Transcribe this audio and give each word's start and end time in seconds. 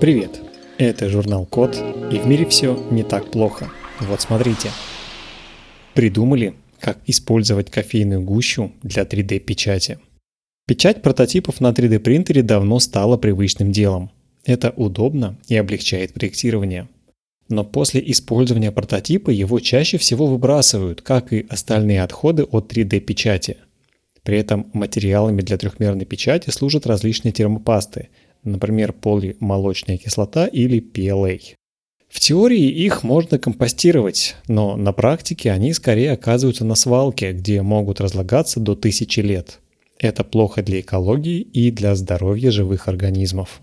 Привет! 0.00 0.40
Это 0.78 1.08
журнал 1.08 1.44
Код, 1.44 1.76
и 2.12 2.18
в 2.20 2.26
мире 2.28 2.46
все 2.46 2.78
не 2.92 3.02
так 3.02 3.32
плохо. 3.32 3.68
Вот 3.98 4.20
смотрите. 4.20 4.70
Придумали, 5.92 6.54
как 6.78 6.98
использовать 7.06 7.68
кофейную 7.68 8.22
гущу 8.22 8.70
для 8.84 9.02
3D-печати. 9.02 9.98
Печать 10.68 11.02
прототипов 11.02 11.60
на 11.60 11.72
3D 11.72 11.98
принтере 11.98 12.44
давно 12.44 12.78
стала 12.78 13.16
привычным 13.16 13.72
делом. 13.72 14.12
Это 14.44 14.70
удобно 14.76 15.36
и 15.48 15.56
облегчает 15.56 16.12
проектирование. 16.12 16.88
Но 17.48 17.64
после 17.64 18.00
использования 18.08 18.70
прототипа 18.70 19.30
его 19.30 19.58
чаще 19.58 19.98
всего 19.98 20.28
выбрасывают, 20.28 21.02
как 21.02 21.32
и 21.32 21.44
остальные 21.48 22.04
отходы 22.04 22.44
от 22.44 22.72
3D 22.72 23.00
печати. 23.00 23.56
При 24.22 24.38
этом 24.38 24.70
материалами 24.74 25.40
для 25.40 25.56
трехмерной 25.56 26.04
печати 26.04 26.50
служат 26.50 26.86
различные 26.86 27.32
термопасты, 27.32 28.10
например, 28.44 28.92
полимолочная 28.92 29.96
кислота 29.96 30.46
или 30.46 30.80
PLA. 30.80 31.40
В 32.08 32.20
теории 32.20 32.68
их 32.68 33.02
можно 33.02 33.38
компостировать, 33.38 34.36
но 34.48 34.76
на 34.76 34.92
практике 34.92 35.52
они 35.52 35.74
скорее 35.74 36.12
оказываются 36.12 36.64
на 36.64 36.74
свалке, 36.74 37.32
где 37.32 37.60
могут 37.60 38.00
разлагаться 38.00 38.60
до 38.60 38.74
тысячи 38.74 39.20
лет. 39.20 39.60
Это 39.98 40.24
плохо 40.24 40.62
для 40.62 40.80
экологии 40.80 41.40
и 41.40 41.70
для 41.70 41.94
здоровья 41.94 42.50
живых 42.50 42.88
организмов. 42.88 43.60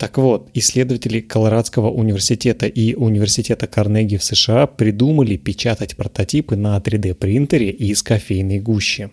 Так 0.00 0.16
вот, 0.16 0.48
исследователи 0.54 1.20
Колорадского 1.20 1.90
университета 1.90 2.66
и 2.66 2.94
университета 2.94 3.66
Карнеги 3.66 4.16
в 4.16 4.24
США 4.24 4.66
придумали 4.66 5.36
печатать 5.36 5.94
прототипы 5.94 6.56
на 6.56 6.78
3D 6.78 7.12
принтере 7.14 7.70
из 7.70 8.02
кофейной 8.02 8.60
гущи. 8.60 9.10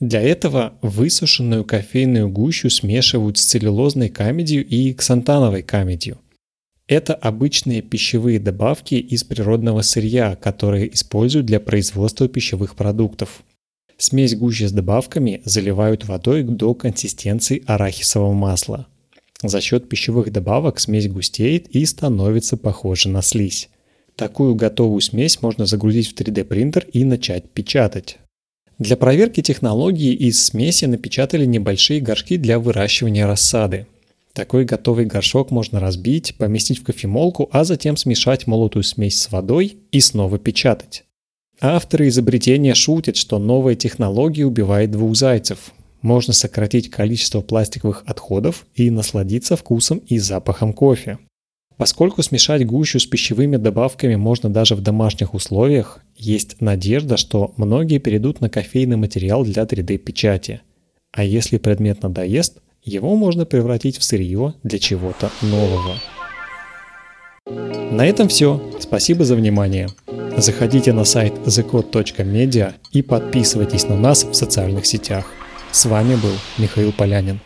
Для 0.00 0.20
этого 0.20 0.74
высушенную 0.82 1.64
кофейную 1.64 2.28
гущу 2.28 2.68
смешивают 2.68 3.38
с 3.38 3.44
целлюлозной 3.44 4.10
камедью 4.10 4.66
и 4.66 4.92
ксантановой 4.92 5.62
камедью. 5.62 6.18
Это 6.86 7.14
обычные 7.14 7.82
пищевые 7.82 8.38
добавки 8.38 8.94
из 8.94 9.24
природного 9.24 9.80
сырья, 9.80 10.36
которые 10.36 10.92
используют 10.94 11.46
для 11.46 11.60
производства 11.60 12.28
пищевых 12.28 12.76
продуктов. 12.76 13.42
Смесь 13.96 14.36
гущи 14.36 14.64
с 14.64 14.72
добавками 14.72 15.40
заливают 15.44 16.04
водой 16.04 16.42
до 16.42 16.74
консистенции 16.74 17.64
арахисового 17.66 18.34
масла. 18.34 18.86
За 19.42 19.60
счет 19.60 19.88
пищевых 19.88 20.30
добавок 20.30 20.78
смесь 20.78 21.08
густеет 21.08 21.68
и 21.68 21.84
становится 21.86 22.56
похожа 22.56 23.08
на 23.08 23.22
слизь. 23.22 23.70
Такую 24.14 24.54
готовую 24.54 25.00
смесь 25.00 25.42
можно 25.42 25.66
загрузить 25.66 26.08
в 26.08 26.14
3D 26.14 26.44
принтер 26.44 26.86
и 26.92 27.04
начать 27.04 27.50
печатать. 27.50 28.18
Для 28.78 28.96
проверки 28.98 29.40
технологии 29.40 30.12
из 30.12 30.44
смеси 30.44 30.84
напечатали 30.84 31.46
небольшие 31.46 32.00
горшки 32.00 32.36
для 32.36 32.58
выращивания 32.58 33.26
рассады. 33.26 33.86
Такой 34.34 34.66
готовый 34.66 35.06
горшок 35.06 35.50
можно 35.50 35.80
разбить, 35.80 36.34
поместить 36.36 36.80
в 36.80 36.84
кофемолку, 36.84 37.48
а 37.52 37.64
затем 37.64 37.96
смешать 37.96 38.46
молотую 38.46 38.82
смесь 38.82 39.18
с 39.18 39.32
водой 39.32 39.78
и 39.92 40.00
снова 40.00 40.38
печатать. 40.38 41.04
Авторы 41.58 42.08
изобретения 42.08 42.74
шутят, 42.74 43.16
что 43.16 43.38
новая 43.38 43.76
технология 43.76 44.44
убивает 44.44 44.90
двух 44.90 45.16
зайцев. 45.16 45.72
Можно 46.02 46.34
сократить 46.34 46.90
количество 46.90 47.40
пластиковых 47.40 48.02
отходов 48.04 48.66
и 48.74 48.90
насладиться 48.90 49.56
вкусом 49.56 50.02
и 50.06 50.18
запахом 50.18 50.74
кофе. 50.74 51.18
Поскольку 51.76 52.22
смешать 52.22 52.66
гущу 52.66 52.98
с 52.98 53.06
пищевыми 53.06 53.56
добавками 53.56 54.16
можно 54.16 54.48
даже 54.48 54.74
в 54.74 54.80
домашних 54.80 55.34
условиях, 55.34 56.00
есть 56.16 56.60
надежда, 56.60 57.16
что 57.18 57.52
многие 57.56 57.98
перейдут 57.98 58.40
на 58.40 58.48
кофейный 58.48 58.96
материал 58.96 59.44
для 59.44 59.64
3D-печати. 59.64 60.62
А 61.12 61.22
если 61.22 61.58
предмет 61.58 62.02
надоест, 62.02 62.58
его 62.82 63.14
можно 63.16 63.44
превратить 63.44 63.98
в 63.98 64.04
сырье 64.04 64.54
для 64.62 64.78
чего-то 64.78 65.30
нового. 65.42 65.96
На 67.90 68.06
этом 68.06 68.28
все. 68.28 68.60
Спасибо 68.80 69.24
за 69.24 69.36
внимание. 69.36 69.88
Заходите 70.36 70.92
на 70.92 71.04
сайт 71.04 71.34
thecode.media 71.44 72.74
и 72.92 73.02
подписывайтесь 73.02 73.88
на 73.88 73.96
нас 73.96 74.24
в 74.24 74.34
социальных 74.34 74.86
сетях. 74.86 75.26
С 75.72 75.84
вами 75.84 76.14
был 76.14 76.32
Михаил 76.58 76.92
Полянин. 76.92 77.40